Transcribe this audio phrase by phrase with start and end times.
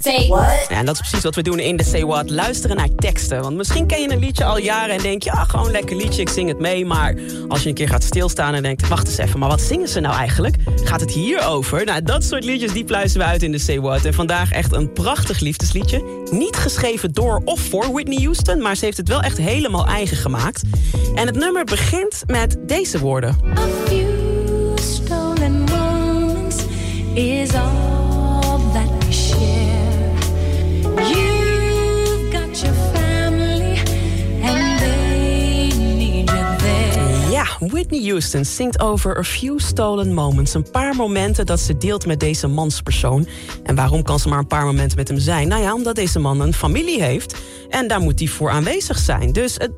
[0.00, 0.66] Say what?
[0.68, 2.30] Ja, en dat is precies wat we doen in de Say What.
[2.30, 3.42] Luisteren naar teksten.
[3.42, 5.30] Want misschien ken je een liedje al jaren en denk je...
[5.34, 6.86] ja, gewoon een lekker liedje, ik zing het mee.
[6.86, 7.14] Maar
[7.48, 8.88] als je een keer gaat stilstaan en denkt...
[8.88, 10.56] wacht eens even, maar wat zingen ze nou eigenlijk?
[10.84, 11.84] Gaat het hier over?
[11.84, 14.04] Nou, dat soort liedjes die pluizen we uit in de Say What.
[14.04, 16.24] En vandaag echt een prachtig liefdesliedje.
[16.30, 18.62] Niet geschreven door of voor Whitney Houston...
[18.62, 20.62] maar ze heeft het wel echt helemaal eigen gemaakt.
[21.14, 23.38] En het nummer begint met deze woorden.
[37.68, 40.54] Whitney Houston zingt over a few stolen moments.
[40.54, 43.26] Een paar momenten dat ze deelt met deze manspersoon.
[43.62, 45.48] En waarom kan ze maar een paar momenten met hem zijn?
[45.48, 47.36] Nou ja, omdat deze man een familie heeft.
[47.68, 49.32] En daar moet hij voor aanwezig zijn.
[49.32, 49.72] Dus het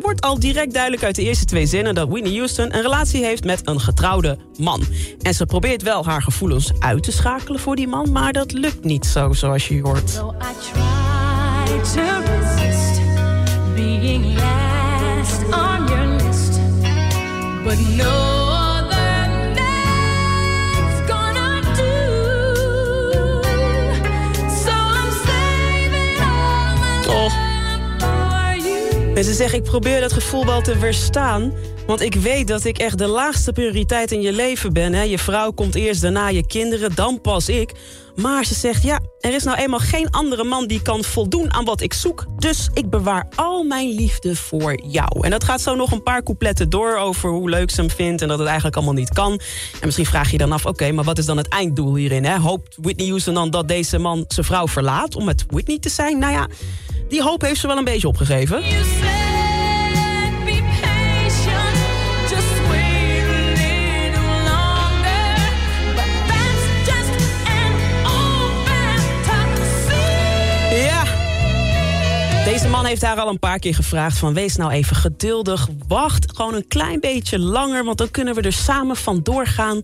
[0.00, 1.94] wordt al direct duidelijk uit de eerste twee zinnen...
[1.94, 4.82] dat Whitney Houston een relatie heeft met een getrouwde man.
[5.22, 8.12] En ze probeert wel haar gevoelens uit te schakelen voor die man...
[8.12, 10.10] maar dat lukt niet zo, zoals je hoort.
[10.10, 13.00] So I try to resist
[13.74, 14.38] being
[17.74, 18.33] but no
[29.24, 31.52] ze zeggen, ik probeer dat gevoel wel te weerstaan.
[31.86, 34.92] Want ik weet dat ik echt de laagste prioriteit in je leven ben.
[34.92, 35.02] Hè?
[35.02, 37.72] Je vrouw komt eerst, daarna je kinderen, dan pas ik.
[38.16, 41.64] Maar ze zegt, ja, er is nou eenmaal geen andere man die kan voldoen aan
[41.64, 42.26] wat ik zoek.
[42.38, 45.24] Dus ik bewaar al mijn liefde voor jou.
[45.24, 48.22] En dat gaat zo nog een paar coupletten door over hoe leuk ze hem vindt...
[48.22, 49.32] en dat het eigenlijk allemaal niet kan.
[49.32, 52.24] En misschien vraag je je dan af, oké, maar wat is dan het einddoel hierin?
[52.24, 52.38] Hè?
[52.38, 55.16] Hoopt Whitney Houston dan dat deze man zijn vrouw verlaat...
[55.16, 56.18] om met Whitney te zijn?
[56.18, 56.48] Nou ja,
[57.08, 58.62] die hoop heeft ze wel een beetje opgegeven.
[72.44, 75.68] Deze man heeft haar al een paar keer gevraagd van wees nou even geduldig.
[75.88, 79.82] Wacht gewoon een klein beetje langer, want dan kunnen we er samen van doorgaan.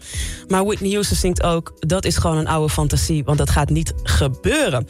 [0.48, 3.92] Maar Whitney Houston zingt ook, dat is gewoon een oude fantasie, want dat gaat niet
[4.02, 4.86] gebeuren.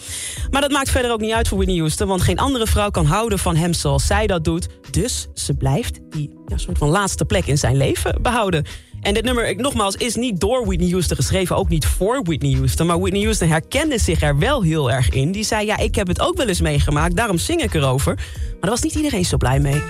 [0.50, 3.06] Maar dat maakt verder ook niet uit voor Whitney Houston, want geen andere vrouw kan
[3.06, 4.68] houden van hem zoals zij dat doet.
[4.90, 8.64] Dus ze blijft die ja, soort van laatste plek in zijn leven behouden.
[9.00, 11.56] En dit nummer, nogmaals, is niet door Whitney Houston geschreven.
[11.56, 12.86] Ook niet voor Whitney Houston.
[12.86, 15.32] Maar Whitney Houston herkende zich er wel heel erg in.
[15.32, 17.16] Die zei, ja, ik heb het ook wel eens meegemaakt.
[17.16, 18.14] Daarom zing ik erover.
[18.14, 19.82] Maar daar was niet iedereen zo blij mee.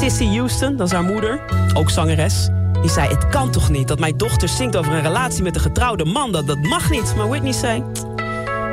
[0.00, 1.40] Sissy Houston, dat is haar moeder.
[1.74, 2.48] Ook zangeres.
[2.80, 5.60] Die zei, het kan toch niet dat mijn dochter zingt over een relatie met een
[5.60, 6.32] getrouwde man.
[6.32, 7.14] Dat, dat mag niet.
[7.16, 7.82] Maar Whitney zei,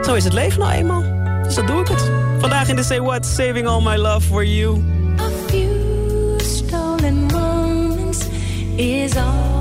[0.04, 1.04] zo is het leven nou eenmaal.
[1.44, 2.12] Dus dat doe ik het.
[2.40, 4.84] Vandaag in de Say What, Saving All My Love For You.
[5.20, 8.20] A few stolen moments
[8.76, 9.55] is all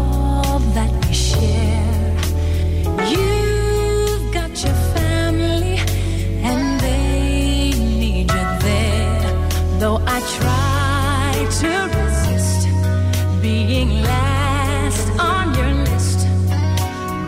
[9.84, 12.68] Though I try to resist
[13.42, 16.26] being last on your list,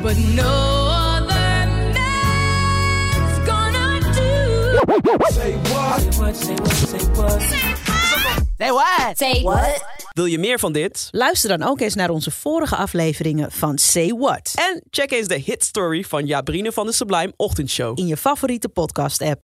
[0.03, 4.79] but no other man's gonna do.
[5.33, 6.01] Say what?
[6.01, 6.37] Say what?
[6.37, 6.77] Say what?
[6.77, 7.43] Say what?
[8.59, 9.19] Say what?
[9.19, 9.85] Say what?
[10.13, 11.09] Wil je meer van dit?
[11.11, 14.53] Luister dan ook eens naar onze vorige afleveringen van Say What.
[14.55, 17.99] En check eens de hit story van Jabrine van de Sublime Ochtendshow.
[17.99, 19.46] In je favoriete podcast app.